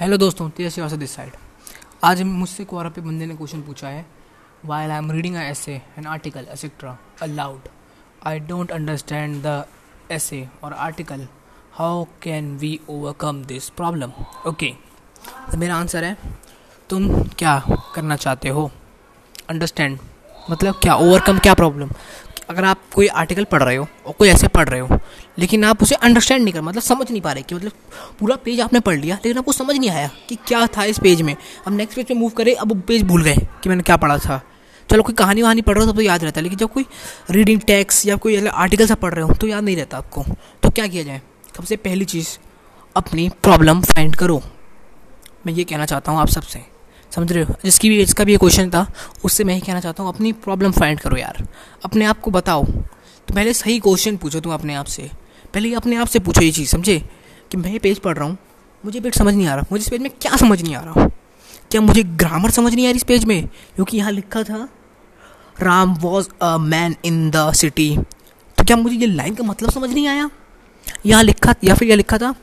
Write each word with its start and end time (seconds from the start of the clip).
Hello 0.00 0.16
दोस्तों 0.16 0.48
तेज 0.50 0.72
Srivastava 0.72 0.98
this 0.98 1.14
side 1.16 1.32
आज 2.04 2.22
मुझसे 2.22 2.64
कोरा 2.64 2.90
पे 2.90 3.00
बंदे 3.00 3.26
ने 3.26 3.34
क्वेश्चन 3.36 3.62
पूछा 3.62 3.88
है 3.88 4.06
while 4.64 4.90
I 4.90 4.98
am 4.98 5.10
reading 5.12 5.36
a 5.36 5.40
essay 5.40 5.72
an 5.98 6.06
article 6.06 6.40
etcetera 6.40 6.96
aloud 7.22 7.68
I 8.26 8.38
don't 8.40 8.70
understand 8.72 9.42
the 9.46 9.64
essay 10.10 10.48
और 10.64 10.72
article 10.72 11.26
how 11.72 12.04
can 12.22 12.56
we 12.56 12.80
overcome 12.88 13.44
this 13.44 13.68
problem 13.70 14.12
okay 14.46 14.72
तो 15.52 15.58
मेरा 15.58 15.76
आंसर 15.76 16.04
है, 16.04 16.16
तुम 16.90 17.22
क्या 17.24 17.62
करना 17.94 18.16
चाहते 18.16 18.48
हो? 18.48 18.70
अंडरस्टैंड 19.50 19.98
मतलब 20.50 20.74
क्या 20.74 20.94
ओवरकम 20.94 21.38
क्या 21.38 21.54
प्रॉब्लम 21.54 21.90
अगर 22.50 22.64
आप 22.64 22.78
कोई 22.94 23.06
आर्टिकल 23.06 23.44
पढ़ 23.44 23.62
रहे 23.62 23.76
हो 23.76 23.86
और 24.06 24.12
कोई 24.12 24.28
ऐसे 24.28 24.48
पढ़ 24.48 24.68
रहे 24.68 24.80
हो 24.80 24.98
लेकिन 25.38 25.64
आप 25.64 25.82
उसे 25.82 25.94
अंडरस्टैंड 25.94 26.42
नहीं 26.44 26.54
कर 26.54 26.60
मतलब 26.60 26.82
समझ 26.82 27.10
नहीं 27.10 27.20
पा 27.20 27.32
रहे 27.32 27.42
कि 27.42 27.54
मतलब 27.54 27.72
पूरा 28.20 28.36
पेज 28.36 28.60
आपने 28.60 28.80
पढ़ 28.80 28.98
लिया 28.98 29.14
लेकिन 29.14 29.38
आपको 29.38 29.52
समझ 29.52 29.76
नहीं 29.76 29.90
आया 29.90 30.10
कि 30.28 30.36
क्या 30.46 30.66
था 30.66 30.84
इस 30.84 30.98
पेज 30.98 31.22
में। 31.22 31.34
अब 31.66 31.72
नेक्स्ट 31.72 31.96
पेज 31.96 32.06
पे 32.06 32.14
मूव 32.14 32.30
करें 32.30 32.54
अब 32.54 32.72
वो 32.72 32.80
पेज 32.80 33.02
भूल 33.02 33.22
गए 33.22 33.36
कि 33.62 33.68
मैंने 33.68 33.82
क्या 33.82 33.96
पढ़ा 33.96 34.18
था। 34.18 34.40
चलो 34.88 35.02
कोई 35.02 35.14
कहानी 35.14 35.42
वहानी 35.42 35.62
पढ़ 35.62 35.74
रहे 35.74 35.84
हो 35.86 35.92
तो, 35.92 35.96
तो 35.96 36.02
याद 36.02 36.24
रहता 36.24 36.40
है 36.40 36.42
लेकिन 36.42 36.58
जब 36.58 36.72
कोई 36.72 36.86
रीडिंग 37.30 37.60
टैक्स 37.60 38.06
या 38.06 38.16
कोई 38.16 38.46
आर्टिकल 38.46 38.86
सा 38.86 38.94
पढ़ 38.94 39.14
रहे 39.14 39.24
हो 39.24 39.34
तो 39.34 39.46
याद 39.46 39.64
नहीं 39.64 39.76
रहता 39.76 39.98
आपको। 39.98 40.24
तो 40.62 40.70
क्या 40.70 40.86
किया 40.86 41.02
जाए? 41.02 41.22
सबसे 41.56 41.76
पहली 41.76 42.04
चीज़ 42.04 42.38
अपनी 42.96 43.28
प्रॉब्लम 43.42 43.80
फाइंड 43.82 44.16
करो। 44.16 44.42
मैं 45.46 45.52
ये 45.52 45.64
कहना 45.64 45.86
चाहता 45.86 46.12
हूँ 46.12 46.20
आप 46.20 46.28
सबसे। 46.28 46.71
समझ 47.14 47.32
रहे 47.32 47.44
हो? 47.44 47.54
जिसकी 47.64 47.88
भी 47.88 48.00
इसका 48.00 48.24
भी 48.24 48.32
ये 48.32 48.38
क्वेश्चन 48.38 48.70
था, 48.70 48.86
उससे 49.24 49.44
मैं 49.44 49.54
ही 49.54 49.60
कहना 49.60 49.80
चाहता 49.80 50.02
हूँ, 50.02 50.12
अपनी 50.14 50.32
प्रॉब्लम 50.32 50.72
फाइंड 50.72 51.00
करो 51.00 51.16
यार। 51.16 51.46
अपने 51.84 52.04
आप 52.04 52.20
को 52.20 52.30
बताओ। 52.30 52.64
तो 52.64 53.34
पहले 53.34 53.54
सही 53.54 53.78
क्वेश्चन 53.78 54.16
पूछो 54.16 54.40
तुम 54.40 54.54
अपने 54.54 54.74
आप 54.74 54.86
से। 54.86 55.10
पहले 55.54 55.74
अपने 55.74 55.96
आप 55.96 56.06
से 56.06 56.18
पूछो 56.18 56.42
ये 56.42 56.50
चीज़, 56.52 56.68
समझे? 56.68 56.98
कि 57.50 57.56
मैं 57.56 57.72
ये 57.72 57.78
पेज 57.78 57.98
पढ़ 57.98 58.16
रहा 58.16 58.28
हूँ, 58.28 58.36
मुझे 58.84 59.00
पेज 59.00 59.14
समझ 59.14 59.34
नहीं 59.34 59.46
आ 59.46 59.54
रहा। 59.54 59.66
मुझे 59.72 59.82
इस 59.82 59.88
पेज 59.88 60.00
में 60.00 60.10
क्या 60.20 60.36
समझ 60.36 60.62
नहीं 60.62 60.74
आ 60.74 60.80
रहा? 60.80 61.08
क्या 61.70 61.80
मुझे 61.80 62.02
ग्रामर 62.02 62.50
समझ 62.50 62.74
नहीं 62.74 62.86
आ 62.86 62.90
रही 62.90 62.96
इस 62.96 63.02
पेज 63.02 63.24
में? 63.24 63.46
क्योंकि 63.46 63.96
यहाँ 63.96 64.12
लिखा 64.12 64.42
था 64.42 64.68
Ram 65.56 65.94
was 65.94 66.28
a 66.42 66.56
man 66.58 66.94
in 67.04 67.30
the 67.30 67.52
city 67.52 67.96
तो 68.58 68.64
क्या 68.64 68.76
मुझे 68.76 68.96
ये 68.96 69.06
लाइन 69.06 69.34
का 69.34 69.44
मतलब 69.44 69.70
समझ 69.70 69.90
नहीं 69.90 70.06
आया? 70.08 70.30
यहाँ 71.06 71.22
लिखा 71.22 71.54
या 71.64 71.74
फिर 71.74 71.88
यह 71.88 71.96
लिखा 71.96 72.18
था 72.18 72.34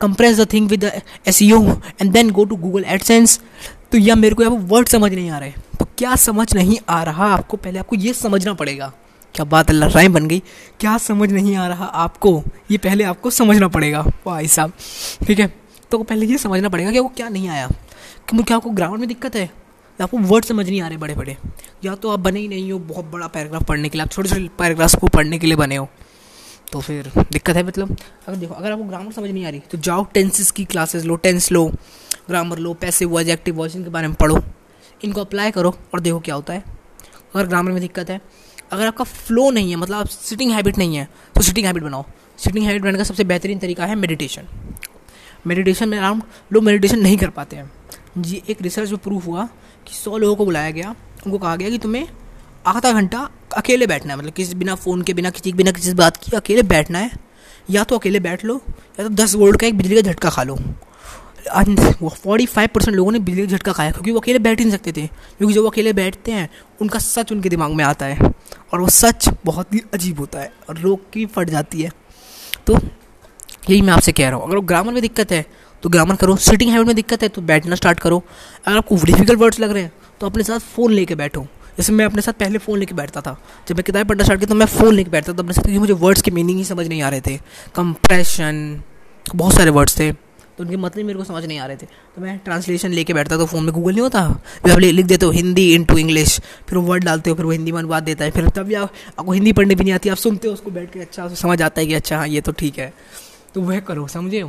compress 0.00 0.40
the 0.40 0.46
thing 0.52 0.68
with 0.68 0.84
S 1.26 1.42
and 1.42 2.12
then 2.12 2.30
go 2.30 2.44
to 2.44 2.56
Google 2.56 2.84
AdSense 2.84 3.40
तो 3.92 3.98
यह 3.98 4.14
मेरे 4.16 4.34
को 4.34 4.42
यहाँ 4.42 4.56
वर्ड 4.68 4.88
समझ 4.88 5.12
नहीं 5.12 5.30
आ 5.30 5.38
रहे। 5.38 5.52
तो 5.78 5.84
क्या 5.98 6.14
समझ 6.16 6.54
नहीं 6.54 6.78
आ 6.88 7.02
रहा? 7.02 7.26
आपको 7.26 7.56
पहले 7.56 7.78
आपको 7.78 7.96
ये 7.96 8.12
समझना 8.12 8.54
पड़ेगा। 8.54 8.92
क्या 9.34 9.44
बात 9.44 9.70
अल्लाह 9.70 9.90
राय 9.90 10.08
बन 10.08 10.26
गई? 10.28 10.42
क्या 10.80 10.96
समझ 10.98 11.30
नहीं 11.32 11.54
आ 11.56 11.66
रहा 11.68 11.84
आपको? 11.84 12.42
ये 12.70 12.78
पहले 12.78 13.04
आपको 13.04 13.30
समझना 13.30 13.68
पड़ेगा। 13.68 14.02
भाई 14.26 14.48
साहब, 14.48 14.72
ठीक 15.26 15.38
है? 15.38 15.52
तो 15.90 15.98
पहले 15.98 16.26
ये 16.26 16.38
समझना 16.38 16.68
पड़ेगा 16.68 16.90
कि 16.90 16.98
वो 16.98 17.08
क्या 17.16 17.28
नहीं 17.28 17.48
आया। 17.48 17.68
कि 18.30 18.42
क्या 18.42 18.56
आपको 18.56 18.70
ग्रामर 18.70 18.96
में 18.98 19.08
दिक्कत 19.08 19.36
है? 19.36 19.50
आपको 19.98 20.18
वर्ड 20.18 20.44
समझ 20.44 20.68
नहीं 20.68 20.80
आ 20.80 20.88
रहे 20.88 20.96
बड़े 20.98 21.14
बड़े 21.14 21.36
या 21.84 21.94
तो 21.94 22.10
आप 22.10 22.20
बने 22.20 22.40
ही 22.40 22.48
नहीं 22.48 22.72
हो, 22.72 22.78
बहुत 22.78 23.04
बड़ा 23.04 23.26
पैराग्राफ 23.26 23.64
पढ़ने 23.64 23.88
के 23.88 23.98
लिए। 23.98 24.02
आप 24.02 24.10
छोटे 24.10 24.28
छोटे 24.28 24.48
पैराग्राफ्स 24.58 24.94
को 24.94 25.06
पढ़ने 25.08 25.38
के 25.38 25.46
लिए 25.46 25.56
बने 25.56 25.76
हो। 25.76 25.88
तो 26.72 26.80
फिर 26.80 27.10
दिक्कत 27.32 27.56
है 27.56 27.62
मतलब। 27.62 27.96
अगर 28.28 28.36
देखो, 28.36 28.54
अगर 28.54 28.72
आपको 28.72 28.84
ग्रामर 28.84 29.12
समझ 29.12 29.30
नहीं 29.30 29.44
आ 29.46 29.48
रही 29.48 29.60
तो 29.62 29.78
जाओ 29.78 30.04
टेंसेस 30.14 30.50
की 30.50 30.64
क्लासेस 30.64 31.04
लो 31.04 31.16
टेंस 31.16 31.50
लो 31.52 31.66
ग्रामर 32.28 32.58
लो 32.58 32.72
पैसे 32.74 33.04
वॉज़ 33.04 33.30
एक्टिव 33.30 33.56
वॉइस 33.56 33.76
इनके 33.76 33.90
बारे 33.90 34.08
में 34.08 34.16
पढ़ो। 34.16 34.42
इनको 35.00 35.20
अप्लाई 35.20 35.50
करो 35.50 35.74
और 35.94 36.00
देखो 36.00 36.18
क्या 36.20 36.34
होता 36.34 36.52
है। 36.52 36.62
अगर 37.34 37.46
ग्रामर 37.46 37.72
में 37.72 37.80
दिक्कत 37.80 38.10
है, 38.10 38.20
अगर 38.72 38.86
आपका 38.86 39.04
फ्लो 39.04 39.50
नहीं 39.50 39.70
है 39.70 39.76
मतलब 39.76 39.96
आप 39.96 40.06
सिटिंग 40.06 40.52
हैबिट 40.52 40.78
नहीं 40.78 40.96
है 40.96 41.08
तो 41.34 41.42
सिटिंग 41.42 41.66
हैबिट 41.66 41.82
बनाओ। 41.82 42.04
सिटिंग 42.38 42.64
हैबिट 42.66 42.82
बनाने 42.82 42.98
का 42.98 43.04
सबसे 43.04 43.24
बेहतरीन 43.24 43.58
तरीका 43.58 43.86
है 43.86 43.94
मेडिटेशन 43.94 44.48
मेडिटेशन 45.46 45.88
में 45.88 45.98
अराउंड 45.98 46.22
लोग 46.52 46.62
मेडिटेशन 46.64 46.98
नहीं 46.98 47.16
कर 47.16 47.30
पाते 47.30 47.56
हैं। 47.56 47.70
जी 48.18 48.42
एक 48.50 48.62
रिसर्च 48.62 48.90
में 48.90 48.98
प्रूफ 48.98 49.26
हुआ 49.26 49.48
कि 49.86 49.94
सौ 49.94 50.16
लोगों 50.18 50.36
को 50.36 50.44
बुलाया 50.44 50.70
गया, 50.70 50.94
उनको 51.26 51.38
कहा 51.38 51.56
गया 51.56 51.70
कि 51.70 51.78
तुम्हें 51.78 52.08
आधा 52.66 52.92
घंटा 52.92 53.28
अकेले 53.56 53.86
बैठना 53.86 54.12
है 54.12 54.18
मतलब 54.18 54.32
किसी 54.32 54.54
बिना 54.54 54.74
फ़ोन 54.74 55.02
के, 55.02 55.14
बिना 55.14 55.30
किसी 55.30 55.52
बिना 55.52 55.70
किसी 55.72 55.92
बात 55.94 56.16
की 56.16 56.36
अकेले 56.36 56.62
बैठना 56.64 56.98
है। 56.98 57.10
या 57.70 57.84
तो 57.84 57.98
अकेले 57.98 58.20
बैठ 58.20 58.44
लो, 58.44 58.60
या 59.00 59.04
तो 59.04 59.08
दस 59.14 59.34
वोल्ट 59.34 59.60
का 59.60 59.66
एक 59.66 59.76
बिजली 59.76 59.94
का 59.94 60.02
झटका 60.02 60.30
खा 60.30 60.42
लो। 60.42 60.58
फोर्टी 61.46 62.46
फाइव 62.46 62.68
परसेंट 62.74 62.96
लोगों 62.96 63.12
ने 63.12 63.18
बिजली 63.20 63.46
का 63.46 63.56
झटका 63.56 63.72
खाया, 63.72 63.90
क्योंकि 63.90 64.10
वो 64.10 64.20
अकेले 64.20 64.38
बैठ 64.38 64.58
ही 64.58 64.64
नहीं 64.64 64.76
सकते 64.76 64.92
थे। 64.92 65.06
क्योंकि 65.06 65.54
जब 65.54 65.60
वो 65.60 65.68
अकेले 65.68 65.92
बैठते 65.92 66.32
हैं, 66.32 66.48
उनका 66.80 66.98
सच 66.98 67.32
उनके 67.32 67.48
दिमाग 67.48 67.72
में 67.72 67.84
आता 67.84 68.06
है, 68.06 68.30
और 68.72 68.80
वो 68.80 68.88
सच 68.90 69.28
बहुत 69.44 69.74
ही 69.74 69.82
अजीब 69.94 70.18
होता 70.20 70.40
है, 70.40 70.52
और 70.68 70.78
लोग 70.78 71.10
की 71.12 71.26
फट 71.26 71.50
जाती 71.50 71.82
है। 71.82 71.90
तो 72.66 72.78
यही 73.70 73.80
मैं 73.80 73.92
आपसे 73.92 74.12
कह 74.12 74.28
रहा 74.28 74.38
हूँ, 74.38 74.48
अगर 74.48 74.60
ग्रामर 74.62 74.92
में 74.92 75.02
दिक्कत 75.02 75.32
है 75.32 75.44
तो 75.82 75.88
ग्रामर 75.88 76.16
करो 76.16 76.34
सिटिंग 76.38 76.70
हैबिट 76.70 76.86
में 76.86 76.96
दिक्कत 76.96 77.22
है 77.22 77.28
तो 77.28 77.42
बैठना 77.42 77.74
स्टार्ट 77.74 77.98
करो। 78.00 78.22
अगर 78.66 78.76
आपको 78.76 78.96
डिफ़िकल्ट 78.96 79.38
वर्ड्स 79.40 79.60
लग 79.60 79.70
रहे 79.70 79.82
हैं 79.82 79.92
तो 80.20 80.26
अपने 80.26 80.42
साथ 80.42 80.58
फ़ोन 80.66 80.92
लेके 80.92 81.14
बैठो। 81.14 81.46
जैसे 81.78 81.92
मैं 81.92 82.04
अपने 82.04 82.22
साथ 82.22 82.32
पहले 82.32 82.58
फ़ोन 82.58 82.78
लेके 82.78 82.94
बैठता 82.94 83.20
था। 83.20 83.36
जब 83.68 83.76
मैं 83.76 83.84
किताबें 83.84 84.06
पढ़ना 84.08 84.24
स्टार्ट 84.24 84.40
किया 84.40 84.48
तो 84.48 84.54
मैं 84.54 84.66
फ़ोन 84.68 84.94
लेके 84.94 85.10
बैठता 85.10 85.32
था। 85.32 85.38
अपने 85.38 85.52
साथ, 85.52 85.62
क्योंकि 85.62 85.78
मुझे 85.78 85.92
वर्ड्स 85.94 86.22
के 86.22 86.30
मीनिंग 86.30 86.58
ही 86.58 86.64
समझ 86.64 86.86
नहीं 86.88 87.02
आ 87.02 87.08
रहे 87.08 87.20
थे। 87.20 87.36
कंप्रेशन 87.74 88.82
बहुत 89.34 89.54
सारे 89.54 89.70
वर्ड्स 89.70 89.98
थे। 89.98 90.12
तो 90.12 90.64
उनके 90.64 90.76
मतलब 90.76 91.04
मेरे 91.04 91.18
को 91.18 91.24
समझ 91.24 91.44
नहीं 91.44 91.58
आ 91.58 91.66
रहे 91.66 91.76
थे। 91.76 91.86
तो 91.86 92.22
मैं 92.22 92.38
ट्रांसलेशन 92.38 92.90
लेके 92.90 93.14
बैठता 93.14 93.36
तो 93.36 93.46
फ़ोन 93.46 93.64
में 93.64 93.72
गूगल 93.74 93.92
नहीं 93.92 94.02
होता। 94.02 94.26
वे 94.64 94.72
आप 94.72 94.78
लिख 94.78 95.06
देते 95.06 95.26
हो 95.26 95.32
हिंदी 95.32 95.74
इन 95.74 95.84
टू 95.84 95.96
इंग्लिश 95.98 96.38
फिर 96.68 96.78
वो 96.78 96.84
वर्ड 96.84 97.04
डालते 97.04 97.30
हो, 97.30 97.36
फिर 97.36 97.44
वो 97.44 97.50
हिंदी 97.50 97.72
में 97.72 97.78
अनुवाद 97.78 98.02
देता 98.02 98.24
है। 98.24 98.30
फिर 98.30 98.48
तब 98.48 98.72
आप 98.74 98.92
आपको 99.18 99.32
हिंदी 99.32 99.52
पढ़ने 99.52 99.74
भी 99.74 99.84
नहीं 99.84 99.94
आती, 99.94 100.08
आप 100.08 100.16
सुनते 100.16 100.48
हो 100.48 100.54
उसको 100.54 100.70
बैठ 100.70 100.92
के 100.92 101.00
अच्छा 101.00 101.28
समझ 101.28 101.60
आता 101.62 101.80
है 101.80 101.86
कि 101.86 101.94
अच्छा 101.94 102.18
हाँ 102.18 102.28
ये 102.28 102.40
तो 102.40 102.52
ठीक 102.52 102.78
है। 102.78 102.92
तो 103.54 103.60
वह 103.60 103.80
करो, 103.80 104.06
समझे 104.06 104.40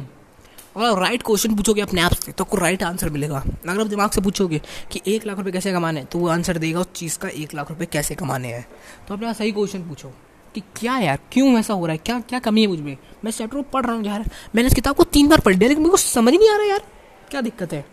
अगर 0.78 1.00
राइट 1.02 1.24
क्वेश्चन 1.24 1.56
पूछोगे 1.56 1.82
अपने 1.82 2.02
आप 2.02 2.14
से 2.14 2.32
तो 2.32 2.44
आपको 2.44 2.58
राइट 2.58 2.84
आंसर 2.84 3.10
मिलेगा। 3.10 3.38
अगर 3.70 3.80
आप 3.82 3.88
दिमाग 3.88 4.12
से 4.12 4.22
पूछोगे 4.22 4.62
कि 4.92 5.02
एक 5.08 5.26
लाख 5.28 5.38
रुपये 5.38 5.52
कैसे 5.52 5.72
कमाने 5.72 6.04
तो 6.04 6.20
वो 6.20 6.28
आंसर 6.28 6.58
देगा 6.58 6.80
उस 6.80 6.92
चीज़ 6.96 7.18
का 7.20 7.28
एक 7.28 7.54
लाख 7.54 7.70
रुपये 7.70 7.88
कैसे 7.92 8.16
कमाने 8.16 8.48
हैं। 8.48 8.68
तो 9.08 9.14
अपना 9.14 9.34
सही 9.34 9.52
क्वेश्चन 9.52 9.80
पूछो 9.80 10.14
कि 10.56 10.62
क्या 10.76 10.98
यार, 10.98 11.20
क्यों 11.32 11.58
ऐसा 11.60 11.74
हो 11.74 11.86
रहा 11.86 11.92
है? 11.92 11.98
क्या 11.98 12.20
क्या 12.20 12.40
कमी 12.40 12.62
है 12.62 12.68
मुझमें? 12.68 12.98
मैं 13.26 13.32
चैप्टर 13.32 13.62
पढ़ 13.62 13.86
रहा 13.86 13.96
हूँ 13.96 14.06
यार। 14.06 14.30
मैंने 14.56 14.68
इस 14.68 14.74
किताब 14.74 14.96
को 14.96 15.04
तीन 15.04 15.28
बार 15.28 15.40
पढ़ 15.40 15.56
लिया 15.56 15.68
लेकिन 15.68 15.84
मेरे 15.84 15.92
को 15.92 15.98
समझ 15.98 16.34
नहीं 16.34 16.50
आ 16.50 16.58
रहा 16.58 16.66
यार। 16.66 16.82
क्या 17.32 17.42
दिक्कत 17.42 17.74
है? 17.74 17.86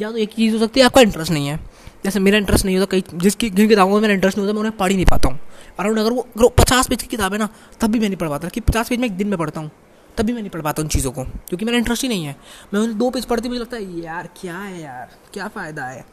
या 0.00 0.10
तो 0.10 0.16
एक 0.16 0.34
चीज़ 0.34 0.52
हो 0.54 0.58
सकती 0.58 0.80
है, 0.80 0.86
आपका 0.86 1.00
इंटरेस्ट 1.00 1.32
नहीं 1.32 1.48
है। 1.48 1.56
जैसे 2.04 2.20
मेरा 2.20 2.38
इंटरेस्ट 2.38 2.64
नहीं 2.64 2.78
होता, 2.78 2.90
कई, 2.90 3.04
जिसकी 3.14 3.50
जिन 3.50 3.68
किताबों 3.68 3.94
में 3.94 4.00
मेरा 4.00 4.14
इंटरेस्ट 4.14 4.38
नहीं 4.38 4.46
होता, 4.46 4.54
मैं 4.54 4.60
उन्हें 4.60 4.76
पढ़ 4.76 4.90
ही 4.90 4.96
नहीं 4.96 5.06
पाता 5.06 5.28
हूँ। 5.28 5.38
अराउंड 5.78 5.98
अगर 5.98 6.12
वो, 6.12 6.26
अगर 6.36 6.48
पचास 6.48 6.88
पेज 6.88 7.02
की 7.02 7.08
किताब 7.08 7.32
है 7.32 7.38
ना, 7.38 7.48
तब 7.80 7.90
भी 7.90 7.98
मैं 7.98 8.08
नहीं 8.08 8.16
पढ़ 8.16 8.28
पाता। 8.28 8.48
कि 8.48 8.60
पचास 8.60 8.88
पेज 8.88 8.98
में 8.98 9.06
एक 9.06 9.12
दिन 9.12 9.28
में 9.28 9.38
पढ़ता 9.38 9.60
हूँ। 9.60 9.70
तब 10.16 10.24
भी 10.24 10.32
मैं 10.32 10.40
नहीं 10.40 10.50
पढ़ 10.50 10.62
पाता 10.62 10.82
उन 10.82 10.88
चीज़ों 10.88 11.12
को, 11.12 11.24
क्योंकि 11.24 11.64
मेरा 11.64 11.78
इंटरेस्ट 11.78 12.02
ही 12.02 12.08
नहीं 12.08 12.24
है। 12.24 12.36
मैं 12.74 12.80
उन 12.80 12.98
दो 12.98 13.10
पेज 13.10 13.24
पढ़ते 13.24 13.48
मुझे 13.48 13.60
लगता 13.60 13.76
है, 13.76 14.00
यार, 14.00 14.28
क्या 14.40 14.58
है 14.58 14.82
यार? 14.82 15.10
क्या 15.32 15.48
फ़ायदा 15.48 15.84
है? 15.84 16.04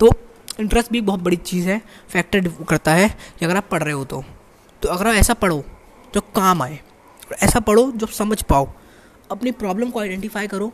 तो 0.00 0.10
इंटरेस्ट 0.60 0.92
भी 0.92 1.00
बहुत 1.00 1.20
बड़ी 1.20 1.36
चीज़ 1.36 1.68
है 1.68 1.82
फैक्टर 2.08 2.48
करता 2.68 2.92
है 2.92 3.08
कि 3.38 3.44
अगर 3.44 3.56
आप 3.56 3.68
पढ़ 3.70 3.82
रहे 3.82 3.92
हो 3.92 4.04
तो। 4.04 4.24
तो 4.82 4.88
अगर 4.88 5.06
आप 5.06 5.14
ऐसा 5.14 5.34
पढ़ो, 5.34 5.64
जो 6.14 6.20
काम 6.20 6.62
आए 6.62 6.80
ऐसा 7.42 7.60
पढ़ो, 7.60 7.92
जो 7.92 8.06
समझ 8.06 8.42
पाओ, 8.42 8.72
अपनी 9.30 9.50
प्रॉब्लम 9.52 9.90
को 9.90 10.00
आइडेंटिफाई 10.00 10.46
करो, 10.46 10.72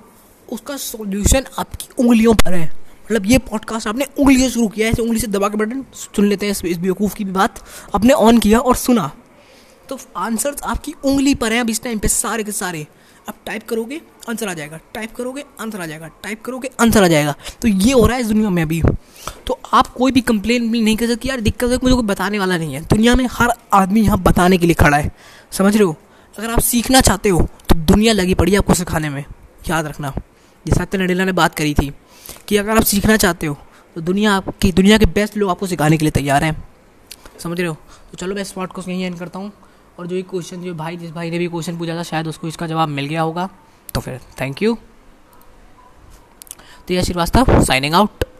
उसका 0.52 0.76
सॉल्यूशन 0.76 1.44
आपकी 1.58 1.88
उंगलियों 1.98 2.34
पर 2.34 2.54
है। 2.54 2.72
मतलब 3.04 3.26
ये 3.26 3.38
पॉडकास्ट 3.38 3.88
आपने 3.88 4.06
उंगली 4.18 4.38
से 4.38 4.50
शुरू 4.50 4.68
किया 4.68 4.88
ऐसे 4.88 5.02
उंगली 5.02 5.20
से 5.20 5.26
दबा 5.26 5.48
के 5.48 5.56
बटन 5.56 5.84
सुन 5.94 6.26
लेते 6.26 6.46
हैं 6.46 6.54
इस 6.64 6.78
बेवकूफ़ 6.78 7.14
की 7.14 7.24
भी 7.24 7.32
बात। 7.32 7.64
आपने 7.94 8.12
ऑन 8.12 8.38
किया 8.38 8.58
और 8.58 8.76
सुना। 8.76 9.10
तो 9.88 9.98
आंसर्स 10.16 10.62
आपकी 10.62 10.94
उंगली 11.04 11.34
पर 11.34 11.52
हैं 11.52 11.60
अब 11.60 11.70
इस 11.70 11.82
टाइम 11.82 11.98
पे 11.98 12.08
सारे 12.08 12.44
के 12.44 12.52
सारे। 12.52 12.86
अब 13.28 13.34
टाइप 13.46 13.68
करोगे 13.68 14.00
आंसर 14.28 14.48
आ 14.48 14.52
जाएगा। 14.54 14.78
टाइप 14.94 15.14
करोगे 15.16 15.44
आंसर 15.60 15.80
आ 15.80 15.86
जाएगा। 15.86 16.08
टाइप 16.22 16.42
करोगे 16.44 16.70
आंसर 16.80 17.04
आ 17.04 17.08
जाएगा। 17.08 17.34
तो 17.62 17.68
ये 17.68 17.92
हो 17.92 18.06
रहा 18.06 18.16
है 18.16 18.22
इस 18.22 18.28
दुनिया 18.28 18.50
में 18.50 18.62
अभी। 18.62 18.82
तो 19.46 19.58
आप 19.72 19.86
कोई 19.88 20.12
भी 20.12 20.20
कंप्लेन 20.20 20.70
भी 20.72 20.80
नहीं 20.80 20.96
कर 20.96 21.06
सकते। 21.06 21.28
यार, 21.28 21.40
दिक्कत 21.40 21.62
है 21.64 21.78
मुझे 21.84 21.94
कोई 21.94 22.04
बताने 22.04 22.38
वाला 22.38 22.56
नहीं 22.56 22.74
है। 22.74 22.80
दुनिया 22.84 23.14
में 23.14 23.26
हर 23.32 23.52
आदमी 23.72 24.02
यहाँ 24.02 24.18
बताने 24.18 24.58
के 24.58 24.66
लिए 24.66 24.74
खड़ा 24.74 24.96
है। 24.96 25.10
समझ 25.52 25.74
रहे 25.76 25.84
हो? 25.84 25.96
अगर 26.36 26.50
आप 26.50 26.60
सीखना 26.60 27.00
चाहते 27.00 27.28
हो 27.28 27.40
तो 27.68 27.74
दुनिया 27.76 28.12
लगी 28.12 28.34
पड़ी 28.34 28.52
है 28.52 28.58
आपको 28.58 28.74
सिखाने 28.74 29.08
में। 29.08 29.24
याद 29.68 29.86
रखना। 29.86 30.10
जैसे 30.66 30.80
सत्य 30.80 30.98
नडेला 30.98 31.24
ने 31.24 31.32
बात 31.32 31.54
करी 31.54 31.74
थी 31.74 31.92
कि 32.48 32.56
अगर 32.56 32.76
आप 32.76 32.82
सीखना 32.84 33.16
चाहते 33.16 33.46
हो 33.46 33.56
तो 33.96 34.00
दुनिया 34.00 34.32
आपकी, 34.32 34.72
दुनिया 34.72 34.98
के 34.98 35.06
बेस्ट 35.06 35.36
लोग 35.36 35.50
आपको 35.50 35.66
सिखाने 35.66 35.96
के 35.96 36.04
लिए 36.04 36.10
तैयार 36.12 36.44
हैं। 36.44 36.56
समझ 37.38 37.58
रहे 37.58 37.68
हो? 37.68 37.74
तो 37.74 38.16
चलो 38.16 38.34
मैं 38.34 38.42
इस 38.42 38.52
को 38.52 38.82
यहीं 38.88 39.04
एंड 39.04 39.18
करता 39.18 39.38
हूँ। 39.38 39.52
और 39.98 40.06
जो 40.06 40.16
एक 40.16 40.28
क्वेश्चन 40.30 40.62
जो 40.62 40.74
भाई, 40.74 40.96
जिस 40.96 41.10
भाई 41.10 41.30
ने 41.30 41.38
भी 41.38 41.48
क्वेश्चन 41.48 41.78
पूछा 41.78 41.96
था, 41.96 42.02
शायद 42.02 42.28
उसको 42.28 42.48
इसका 42.48 42.66
जवाब 42.66 42.88
मिल 42.88 43.06
गया 43.06 43.22
होगा। 43.22 43.48
तो 43.94 44.00
फिर 44.00 44.20
थैंक 44.40 44.62
यू 44.62 44.76
तो 46.88 46.94
यह 46.94 47.02
श्रीवास्तव 47.02 47.60
साइनिंग 47.62 47.94
आउट 47.94 48.24